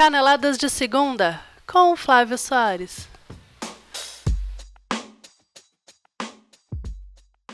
[0.00, 3.09] Caneladas de Segunda com Flávio Soares.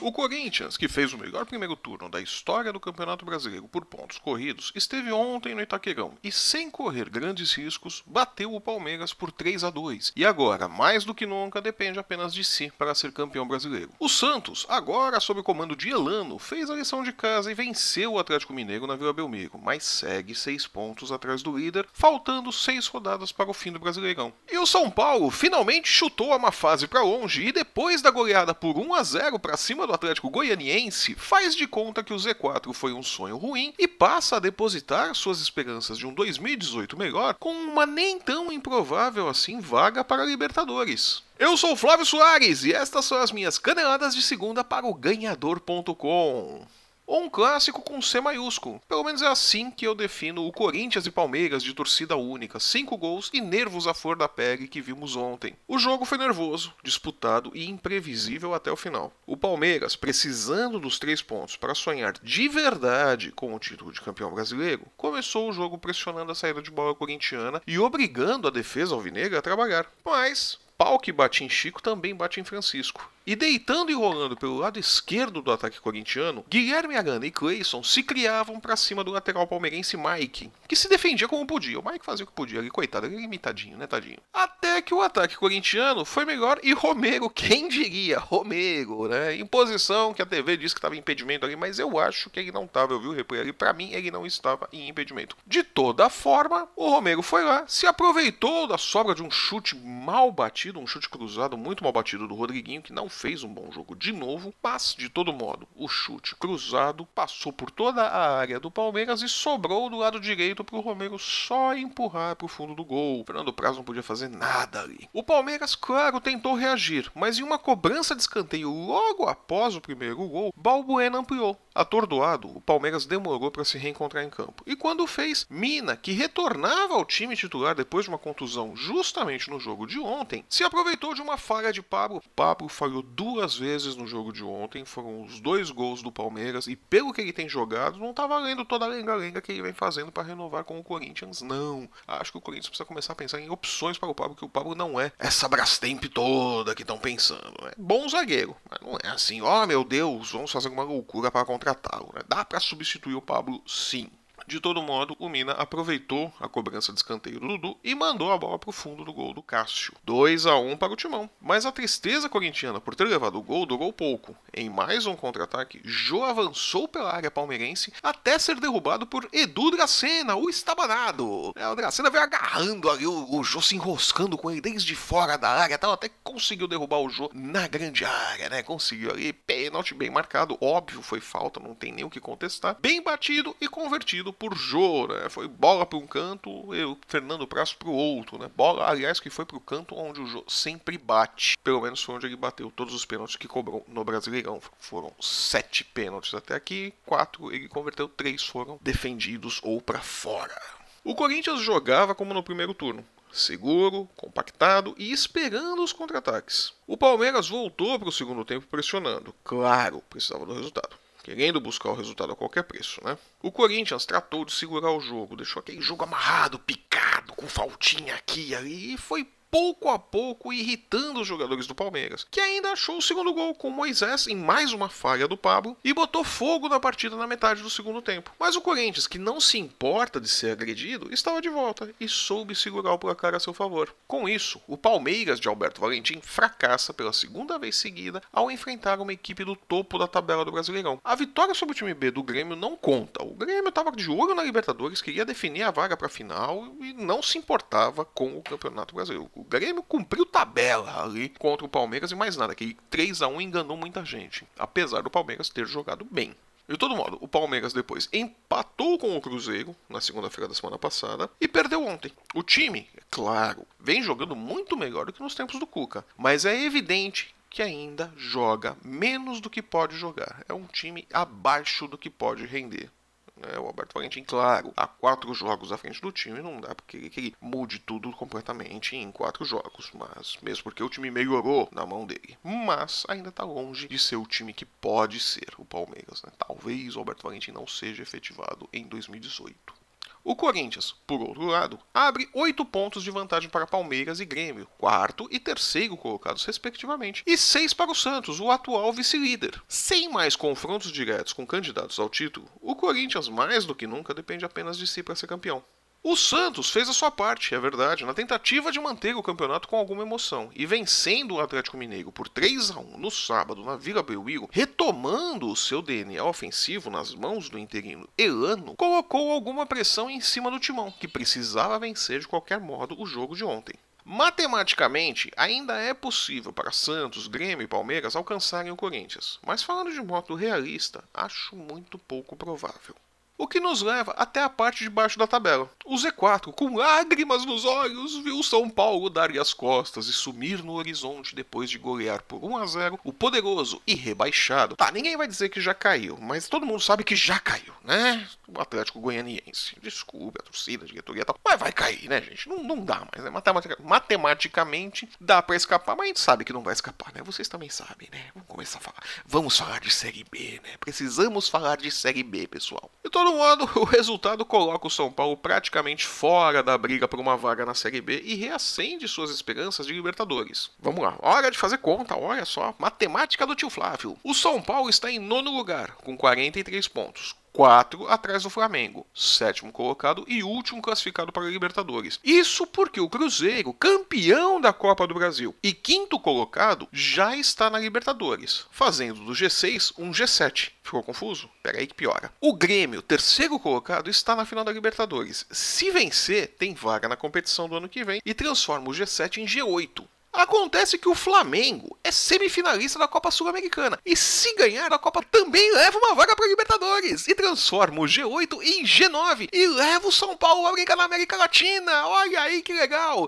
[0.06, 4.18] O Corinthians, que fez o melhor primeiro turno da história do Campeonato Brasileiro por pontos
[4.18, 9.64] corridos, esteve ontem no Itaquerão e, sem correr grandes riscos, bateu o Palmeiras por 3
[9.64, 13.48] a 2 e agora, mais do que nunca, depende apenas de si para ser campeão
[13.48, 13.90] brasileiro.
[13.98, 18.12] O Santos, agora sob o comando de Elano, fez a lição de casa e venceu
[18.12, 22.86] o Atlético Mineiro na Vila Belmiro, mas segue seis pontos atrás do líder, faltando seis
[22.86, 24.32] rodadas para o fim do Brasileirão.
[24.48, 28.54] E o São Paulo finalmente chutou a má fase para longe e depois da goleada
[28.54, 32.72] por 1 a 0 para cima do Atlético Goianiense faz de conta que o Z4
[32.72, 37.52] foi um sonho ruim e passa a depositar suas esperanças de um 2018 melhor com
[37.52, 41.22] uma nem tão improvável assim vaga para Libertadores.
[41.38, 46.66] Eu sou Flávio Soares e estas são as minhas caneladas de segunda para o ganhador.com
[47.06, 48.80] ou um clássico com C maiúsculo.
[48.88, 52.96] Pelo menos é assim que eu defino o Corinthians e Palmeiras de torcida única, cinco
[52.96, 55.56] gols e nervos à flor da pele que vimos ontem.
[55.68, 59.12] O jogo foi nervoso, disputado e imprevisível até o final.
[59.26, 64.32] O Palmeiras, precisando dos três pontos para sonhar de verdade com o título de campeão
[64.32, 69.38] brasileiro, começou o jogo pressionando a saída de bola corintiana e obrigando a defesa alvinegra
[69.38, 69.86] a trabalhar.
[70.04, 73.10] Mas pau que bate em Chico também bate em Francisco.
[73.26, 78.00] E deitando e rolando pelo lado esquerdo do ataque corintiano, Guilherme Arana e Clayson se
[78.00, 81.80] criavam para cima do lateral palmeirense Mike, que se defendia como podia.
[81.80, 84.18] O Mike fazia o que podia ali, coitado, ele limitadinho, né, tadinho.
[84.32, 88.20] Até que o ataque corintiano foi melhor e Romero, quem diria?
[88.20, 89.34] Romero, né?
[89.34, 92.38] Em posição que a TV disse que estava em impedimento ali, mas eu acho que
[92.38, 95.36] ele não estava, eu vi o replay ali, para mim ele não estava em impedimento.
[95.44, 100.30] De toda forma, o Romero foi lá, se aproveitou da sobra de um chute mal
[100.30, 103.94] batido, um chute cruzado muito mal batido do Rodriguinho, que não fez um bom jogo
[103.94, 108.70] de novo, mas de todo modo, o chute cruzado passou por toda a área do
[108.70, 112.84] Palmeiras e sobrou do lado direito para o Romero só empurrar para o fundo do
[112.84, 113.20] gol.
[113.20, 115.08] O Fernando Praz não podia fazer nada ali.
[115.12, 120.16] O Palmeiras, claro, tentou reagir, mas em uma cobrança de escanteio logo após o primeiro
[120.16, 121.56] gol, Balbuena ampliou.
[121.74, 124.62] Atordoado, o Palmeiras demorou para se reencontrar em campo.
[124.66, 129.60] E quando fez, Mina, que retornava ao time titular depois de uma contusão justamente no
[129.60, 132.22] jogo de ontem, se aproveitou de uma falha de Pablo.
[132.34, 136.74] Pablo falhou duas vezes no jogo de ontem, foram os dois gols do Palmeiras, e
[136.74, 140.10] pelo que ele tem jogado, não tá valendo toda a lenga-lenga que ele vem fazendo
[140.10, 141.88] para renovar com o Corinthians, não.
[142.08, 144.48] Acho que o Corinthians precisa começar a pensar em opções para o Pablo, que o
[144.48, 147.54] Pablo não é essa Brastemp toda que estão pensando.
[147.66, 151.30] É bom zagueiro, mas não é assim, ó oh, meu Deus, vamos fazer uma loucura
[151.30, 152.10] para contratá-lo.
[152.14, 152.22] Né?
[152.26, 154.10] Dá para substituir o Pablo, sim.
[154.46, 158.38] De todo modo, o Mina aproveitou a cobrança de escanteio do Dudu e mandou a
[158.38, 159.92] bola para o fundo do gol do Cássio.
[160.04, 161.28] 2 a 1 para o Timão.
[161.40, 164.36] Mas a tristeza corintiana por ter levado o gol durou pouco.
[164.54, 170.36] Em mais um contra-ataque, Jô avançou pela área palmeirense até ser derrubado por Edu Dracena,
[170.36, 171.52] o estabanado.
[171.56, 175.36] É, o Dracena veio agarrando ali o, o Jô, se enroscando com ele desde fora
[175.36, 178.62] da área, tal, até conseguiu derrubar o Jô na grande área, né?
[178.62, 182.76] Conseguiu ali, pênalti bem marcado, óbvio, foi falta, não tem nem o que contestar.
[182.80, 185.28] Bem batido e convertido por Jô, né?
[185.28, 188.50] Foi bola para um canto e o Fernando Prazo para o outro, né?
[188.54, 191.56] Bola, aliás, que foi para o canto onde o Jô sempre bate.
[191.62, 194.60] Pelo menos foi onde ele bateu todos os pênaltis que cobrou no Brasileirão.
[194.78, 200.60] Foram sete pênaltis até aqui, quatro ele converteu, três foram defendidos ou para fora.
[201.04, 206.72] O Corinthians jogava como no primeiro turno, seguro, compactado e esperando os contra-ataques.
[206.86, 209.34] O Palmeiras voltou para o segundo tempo pressionando.
[209.44, 213.18] Claro, precisava do resultado querendo buscar o resultado a qualquer preço, né?
[213.42, 218.50] O Corinthians tratou de segurar o jogo, deixou aquele jogo amarrado, picado, com faltinha aqui
[218.50, 222.98] e ali, e foi pouco a pouco irritando os jogadores do Palmeiras, que ainda achou
[222.98, 226.78] o segundo gol com Moisés em mais uma falha do Pablo e botou fogo na
[226.78, 228.32] partida na metade do segundo tempo.
[228.38, 232.54] Mas o Corinthians, que não se importa de ser agredido, estava de volta e soube
[232.54, 233.94] segurar o placar a seu favor.
[234.06, 239.14] Com isso, o Palmeiras de Alberto Valentim fracassa pela segunda vez seguida ao enfrentar uma
[239.14, 241.00] equipe do topo da tabela do Brasileirão.
[241.02, 243.24] A vitória sobre o time B do Grêmio não conta.
[243.24, 246.92] O Grêmio estava de olho na Libertadores, queria definir a vaga para a final e
[246.92, 249.30] não se importava com o Campeonato Brasileiro.
[249.34, 253.40] O Grêmio cumpriu tabela ali contra o Palmeiras e mais nada, que 3 a 1
[253.40, 256.34] enganou muita gente, apesar do Palmeiras ter jogado bem.
[256.68, 261.30] De todo modo, o Palmeiras depois empatou com o Cruzeiro na segunda-feira da semana passada
[261.40, 262.12] e perdeu ontem.
[262.34, 266.44] O time, é claro, vem jogando muito melhor do que nos tempos do Cuca, mas
[266.44, 270.44] é evidente que ainda joga menos do que pode jogar.
[270.48, 272.90] É um time abaixo do que pode render.
[273.36, 273.58] Né?
[273.58, 277.20] O Alberto Valentim, claro, há quatro jogos à frente do time, não dá porque que
[277.20, 282.06] ele mude tudo completamente em quatro jogos, mas mesmo porque o time melhorou na mão
[282.06, 282.38] dele.
[282.42, 286.22] Mas ainda está longe de ser o time que pode ser o Palmeiras.
[286.22, 286.32] Né?
[286.38, 289.85] Talvez o Alberto Valentim não seja efetivado em 2018.
[290.28, 295.28] O Corinthians, por outro lado, abre oito pontos de vantagem para Palmeiras e Grêmio, quarto
[295.30, 299.62] e terceiro colocados respectivamente, e seis para o Santos, o atual vice-líder.
[299.68, 304.44] Sem mais confrontos diretos com candidatos ao título, o Corinthians mais do que nunca depende
[304.44, 305.62] apenas de si para ser campeão.
[306.08, 309.76] O Santos fez a sua parte, é verdade, na tentativa de manter o campeonato com
[309.76, 314.04] alguma emoção e vencendo o Atlético Mineiro por 3 a 1 no sábado na Vila
[314.04, 320.20] Belmiro, retomando o seu DNA ofensivo nas mãos do interino Elano, colocou alguma pressão em
[320.20, 323.74] cima do timão, que precisava vencer de qualquer modo o jogo de ontem.
[324.04, 330.00] Matematicamente, ainda é possível para Santos, Grêmio e Palmeiras alcançarem o Corinthians, mas falando de
[330.00, 332.94] modo realista, acho muito pouco provável.
[333.38, 335.68] O que nos leva até a parte de baixo da tabela.
[335.84, 340.72] O Z4, com lágrimas nos olhos, viu São Paulo dar-lhe as costas e sumir no
[340.72, 344.74] horizonte depois de golear por 1 a 0 o poderoso e rebaixado.
[344.74, 348.26] Tá, ninguém vai dizer que já caiu, mas todo mundo sabe que já caiu, né?
[348.48, 349.76] O Atlético Goianiense.
[349.82, 351.38] Desculpe a torcida, a diretoria e tal.
[351.44, 352.48] Mas vai cair, né, gente?
[352.48, 353.28] Não, não dá mais, né?
[353.28, 357.22] Matematica, matematicamente dá para escapar, mas a gente sabe que não vai escapar, né?
[357.22, 358.30] Vocês também sabem, né?
[358.32, 359.02] Vamos começar a falar.
[359.26, 360.76] Vamos falar de Série B, né?
[360.80, 362.90] Precisamos falar de Série B, pessoal.
[363.04, 367.18] Eu tô todo modo, o resultado coloca o São Paulo praticamente fora da briga por
[367.18, 370.70] uma vaga na Série B e reacende suas esperanças de Libertadores.
[370.78, 374.16] Vamos lá, hora de fazer conta, olha só, matemática do tio Flávio.
[374.22, 377.34] O São Paulo está em nono lugar, com 43 pontos.
[377.56, 382.20] 4 atrás do Flamengo, sétimo colocado e último classificado para a Libertadores.
[382.22, 387.78] Isso porque o Cruzeiro, campeão da Copa do Brasil e quinto colocado, já está na
[387.80, 390.72] Libertadores, fazendo do G6 um G7.
[390.82, 391.48] Ficou confuso?
[391.62, 392.30] Pera aí que piora.
[392.42, 395.46] O Grêmio, terceiro colocado, está na final da Libertadores.
[395.50, 399.46] Se vencer, tem vaga na competição do ano que vem e transforma o G7 em
[399.46, 400.04] G8.
[400.36, 405.72] Acontece que o Flamengo é semifinalista da Copa Sul-Americana e se ganhar a Copa também
[405.72, 410.36] leva uma vaga para Libertadores e transforma o G8 em G9 e leva o São
[410.36, 412.06] Paulo a brincar na América Latina.
[412.06, 413.26] Olha aí que legal.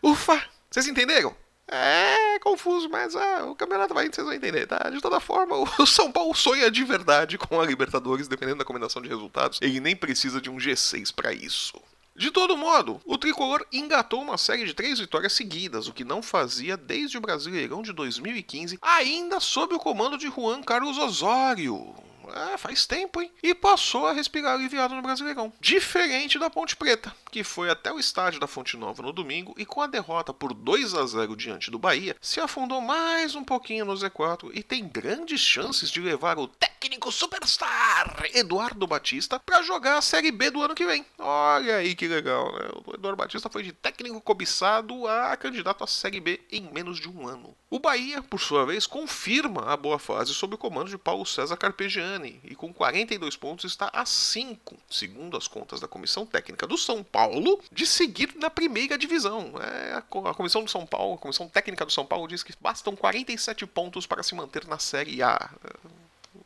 [0.00, 0.40] Ufa,
[0.70, 1.34] vocês entenderam?
[1.66, 4.90] É confuso, mas ah, o campeonato vai vocês vão entender, tá?
[4.90, 9.02] De toda forma, o São Paulo sonha de verdade com a Libertadores, dependendo da combinação
[9.02, 9.58] de resultados.
[9.60, 11.74] Ele nem precisa de um G6 para isso.
[12.16, 16.22] De todo modo, o tricolor engatou uma série de três vitórias seguidas, o que não
[16.22, 21.92] fazia desde o Brasileirão de 2015, ainda sob o comando de Juan Carlos Osório.
[22.32, 23.30] É, faz tempo, hein?
[23.42, 25.52] E passou a respirar aliviado no Brasileirão.
[25.60, 29.66] Diferente da Ponte Preta, que foi até o estádio da Fonte Nova no domingo e
[29.66, 33.84] com a derrota por 2 a 0 diante do Bahia, se afundou mais um pouquinho
[33.84, 39.98] no Z4 e tem grandes chances de levar o técnico superstar Eduardo Batista para jogar
[39.98, 41.04] a Série B do ano que vem.
[41.18, 42.68] Olha aí que legal, né?
[42.86, 47.08] O Eduardo Batista foi de técnico cobiçado a candidato à Série B em menos de
[47.08, 47.56] um ano.
[47.70, 51.56] O Bahia, por sua vez, confirma a boa fase sob o comando de Paulo César
[51.56, 52.13] Carpegiani
[52.44, 57.02] e com 42 pontos está a 5, segundo as contas da Comissão Técnica do São
[57.02, 59.52] Paulo, de seguir na primeira divisão.
[59.60, 62.94] É, a Comissão do São Paulo, a Comissão Técnica do São Paulo diz que bastam
[62.94, 65.50] 47 pontos para se manter na Série A.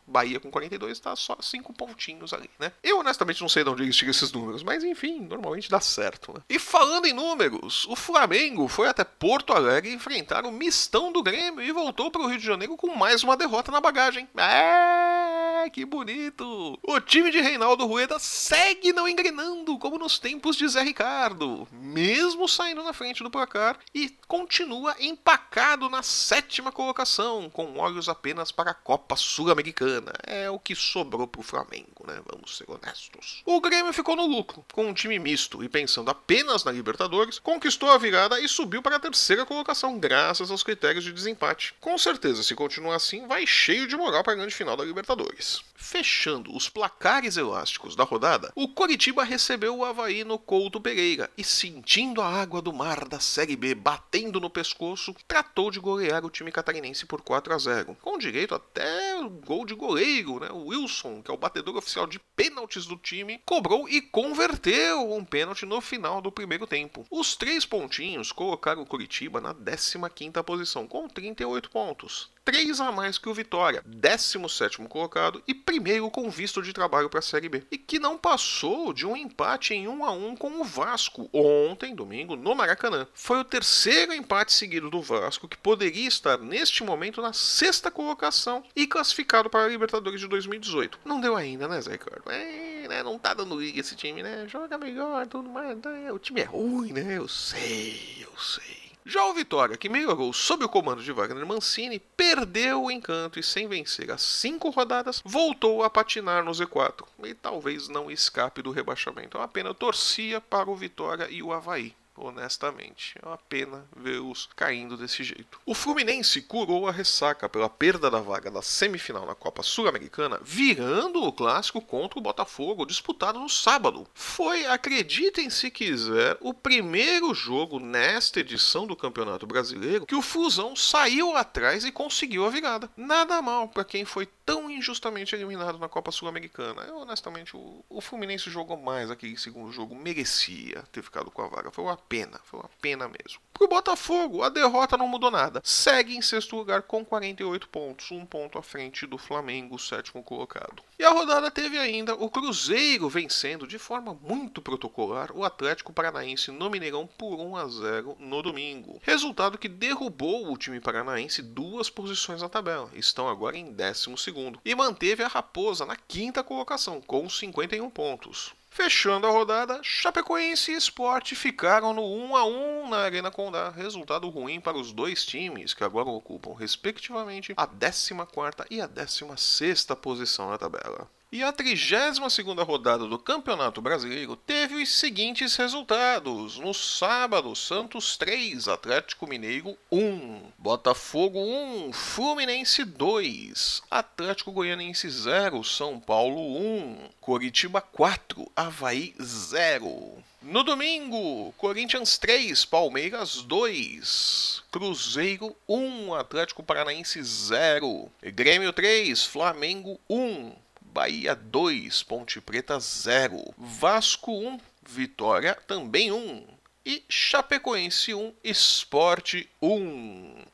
[0.09, 2.73] Bahia com 42 está só 5 pontinhos ali, né?
[2.82, 6.41] Eu honestamente não sei de onde tiram esses números, mas enfim, normalmente dá certo, né?
[6.49, 11.62] E falando em números, o Flamengo foi até Porto Alegre enfrentar o mistão do Grêmio
[11.62, 14.26] e voltou para o Rio de Janeiro com mais uma derrota na bagagem.
[14.37, 15.38] É,
[15.70, 16.78] que bonito!
[16.82, 22.48] O time de Reinaldo Rueda segue não engrenando como nos tempos de Zé Ricardo, mesmo
[22.48, 28.70] saindo na frente do placar e continua empacado na sétima colocação, com olhos apenas para
[28.70, 32.20] a Copa Sul-Americana é o que sobrou pro Flamengo, né?
[32.31, 33.43] Vamos ser honestos.
[33.44, 37.91] O Grêmio ficou no lucro, com um time misto e pensando apenas na Libertadores, conquistou
[37.91, 41.74] a virada e subiu para a terceira colocação, graças aos critérios de desempate.
[41.81, 45.47] Com certeza, se continuar assim, vai cheio de moral para a grande final da Libertadores.
[45.81, 51.44] Fechando os placares elásticos da rodada, o Coritiba recebeu o Havaí no Couto Pereira e,
[51.44, 56.31] sentindo a água do mar da Série B batendo no pescoço, tratou de golear o
[56.31, 60.48] time catarinense por 4 a 0, com direito até gol de goleiro, né?
[60.50, 65.24] O Wilson, que é o batedor oficial de pênaltis do time, cobrou e converteu um
[65.24, 67.06] pênalti no final do primeiro tempo.
[67.10, 72.31] Os três pontinhos colocaram o Curitiba na 15ª posição, com 38 pontos.
[72.44, 77.20] 3 a mais que o Vitória, 17 colocado e primeiro com visto de trabalho para
[77.20, 77.64] a Série B.
[77.70, 81.94] E que não passou de um empate em 1 a 1 com o Vasco ontem,
[81.94, 83.06] domingo, no Maracanã.
[83.14, 88.64] Foi o terceiro empate seguido do Vasco que poderia estar neste momento na sexta colocação
[88.74, 91.00] e classificado para a Libertadores de 2018.
[91.04, 92.30] Não deu ainda, né, Zé Ricardo?
[92.30, 94.46] É, né, não tá dando liga esse time, né?
[94.48, 95.76] Joga melhor, tudo mais.
[95.78, 96.12] Né?
[96.12, 97.18] O time é ruim, né?
[97.18, 98.87] Eu sei, eu sei.
[99.10, 103.43] Já o Vitória, que melhorou sob o comando de Wagner Mancini, perdeu o encanto e,
[103.43, 108.70] sem vencer as cinco rodadas, voltou a patinar no Z4 e talvez não escape do
[108.70, 109.38] rebaixamento.
[109.38, 113.15] É uma pena, eu torcia para o Vitória e o Havaí honestamente.
[113.22, 115.60] É uma pena vê-los caindo desse jeito.
[115.65, 121.22] O Fluminense curou a ressaca pela perda da vaga da semifinal na Copa Sul-Americana, virando
[121.22, 124.06] o clássico contra o Botafogo, disputado no sábado.
[124.15, 130.75] Foi, acreditem se quiser, o primeiro jogo nesta edição do Campeonato Brasileiro que o Fusão
[130.75, 132.91] saiu atrás e conseguiu a virada.
[132.96, 136.90] Nada mal para quem foi tão injustamente eliminado na Copa Sul-Americana.
[136.94, 141.70] Honestamente, o, o Fluminense jogou mais aquele segundo jogo, merecia ter ficado com a vaga.
[141.70, 143.43] Foi uma pena, foi uma pena mesmo.
[143.52, 145.60] Pro Botafogo, a derrota não mudou nada.
[145.62, 150.82] Segue em sexto lugar com 48 pontos, um ponto à frente do Flamengo, sétimo colocado.
[150.98, 156.50] E a rodada teve ainda o Cruzeiro vencendo de forma muito protocolar o Atlético Paranaense
[156.50, 159.00] no Mineirão por 1 a 0 no domingo.
[159.02, 162.90] Resultado que derrubou o time paranaense duas posições na tabela.
[162.94, 168.54] Estão agora em 12 segundo e manteve a Raposa na quinta colocação com 51 pontos.
[168.70, 173.70] Fechando a rodada, Chapecoense e Sport ficaram no 1 a 1 na Arena Condá.
[173.70, 179.96] Resultado ruim para os dois times, que agora ocupam, respectivamente, a 14ª e a 16ª
[179.96, 181.10] posição na tabela.
[181.31, 182.19] E a 32
[182.67, 186.58] rodada do Campeonato Brasileiro teve os seguintes resultados.
[186.58, 196.01] No sábado, Santos 3, Atlético Mineiro 1, Botafogo 1, Fluminense 2, Atlético Goianiense 0, São
[196.01, 200.25] Paulo 1, Coritiba 4, Havaí 0.
[200.41, 210.53] No domingo, Corinthians 3, Palmeiras 2, Cruzeiro 1, Atlético Paranaense 0, Grêmio 3, Flamengo 1,
[210.92, 216.46] Bahia 2, Ponte Preta 0, Vasco 1, Vitória também 1
[216.84, 220.44] e Chapecoense 1, Esporte 1.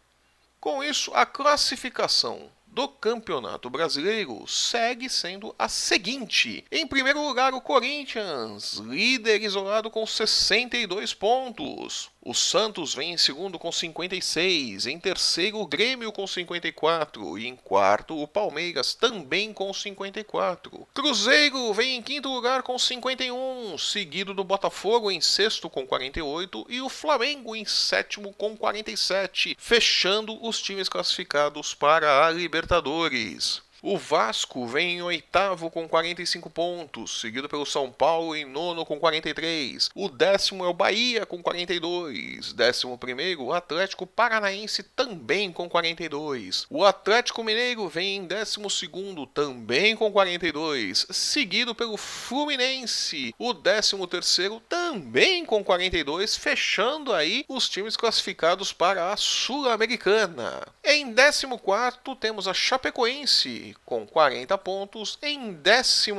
[0.60, 7.60] Com isso, a classificação do Campeonato Brasileiro segue sendo a seguinte: em primeiro lugar, o
[7.60, 12.10] Corinthians, líder isolado com 62 pontos.
[12.26, 17.54] O Santos vem em segundo com 56, em terceiro o Grêmio com 54 e em
[17.54, 20.88] quarto o Palmeiras também com 54.
[20.94, 26.80] Cruzeiro vem em quinto lugar com 51, seguido do Botafogo em sexto com 48 e
[26.80, 33.60] o Flamengo em sétimo com 47, fechando os times classificados para a Libertadores.
[33.86, 38.98] O Vasco vem em oitavo com 45 pontos, seguido pelo São Paulo em nono com
[38.98, 39.90] 43.
[39.94, 42.54] O décimo é o Bahia com 42.
[42.54, 46.64] Décimo primeiro, o Atlético Paranaense também com 42.
[46.70, 53.34] O Atlético Mineiro vem em décimo segundo também com 42, seguido pelo Fluminense.
[53.38, 60.66] O décimo terceiro também com 42, fechando aí os times classificados para a Sul-Americana.
[60.82, 65.18] Em décimo quarto temos a Chapecoense com 40 pontos.
[65.22, 66.12] Em 15,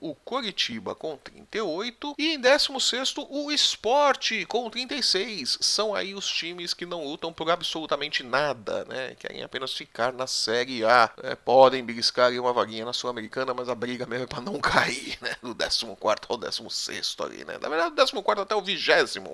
[0.00, 2.14] o Coritiba com 38.
[2.18, 5.58] E em 16, o Esporte com 36.
[5.60, 9.14] São aí os times que não lutam por absolutamente nada, né?
[9.18, 11.10] Querem apenas ficar na Série A.
[11.22, 15.18] É, podem beliscar uma vaguinha na Sul-Americana, mas a briga mesmo é para não cair,
[15.20, 15.36] né?
[15.42, 17.58] Do 14 ao 16 ali, né?
[17.60, 18.82] Na verdade, do 14 até o 20,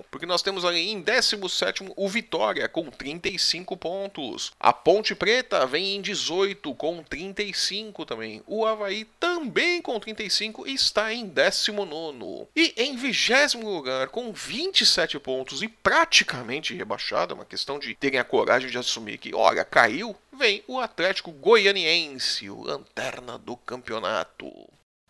[0.09, 4.51] porque nós temos ali em 17 o Vitória com 35 pontos.
[4.59, 8.41] A Ponte Preta vem em 18 com 30 35 também.
[8.47, 12.47] O Havaí também com 35 está em 19.
[12.55, 18.19] E em 20 lugar, com 27 pontos e praticamente rebaixado, é uma questão de terem
[18.19, 24.49] a coragem de assumir que, olha, caiu, vem o Atlético Goianiense, o lanterna do campeonato.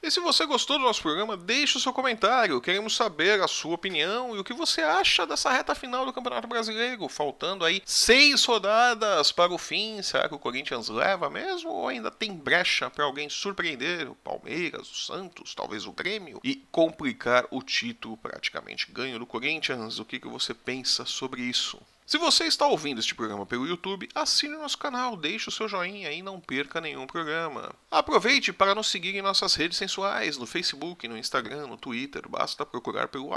[0.01, 2.62] E se você gostou do nosso programa, deixe o seu comentário.
[2.62, 6.48] Queremos saber a sua opinião e o que você acha dessa reta final do Campeonato
[6.48, 7.10] Brasileiro.
[7.10, 10.01] Faltando aí seis rodadas para o fim.
[10.01, 11.70] Será que o Corinthians leva mesmo?
[11.70, 14.10] Ou ainda tem brecha para alguém surpreender?
[14.10, 16.39] O Palmeiras, o Santos, talvez o Grêmio?
[16.46, 20.00] E complicar o título praticamente ganho do Corinthians?
[20.00, 21.77] O que, que você pensa sobre isso?
[22.10, 26.12] Se você está ouvindo este programa pelo YouTube, assine nosso canal, deixe o seu joinha
[26.12, 27.72] e não perca nenhum programa.
[27.92, 32.66] Aproveite para nos seguir em nossas redes sensuais, no Facebook, no Instagram, no Twitter, basta
[32.66, 33.30] procurar pelo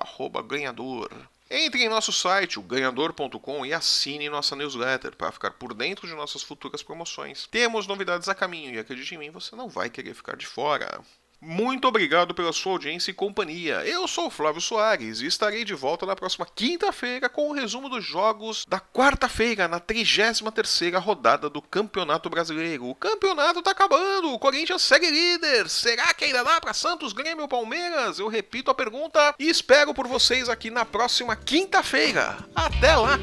[0.48, 1.10] ganhador.
[1.50, 6.14] Entre em nosso site, o ganhador.com, e assine nossa newsletter para ficar por dentro de
[6.14, 7.46] nossas futuras promoções.
[7.50, 11.02] Temos novidades a caminho e acredite em mim, você não vai querer ficar de fora.
[11.44, 13.84] Muito obrigado pela sua audiência e companhia.
[13.84, 17.88] Eu sou o Flávio Soares e estarei de volta na próxima quinta-feira com o resumo
[17.88, 22.86] dos jogos da quarta-feira, na 33ª rodada do Campeonato Brasileiro.
[22.86, 25.68] O campeonato tá acabando, o Corinthians segue líder.
[25.68, 28.20] Será que ainda dá para Santos, Grêmio ou Palmeiras?
[28.20, 32.38] Eu repito a pergunta e espero por vocês aqui na próxima quinta-feira.
[32.54, 33.18] Até lá!